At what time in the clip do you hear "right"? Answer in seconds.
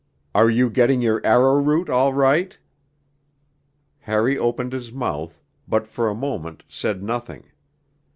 2.11-2.57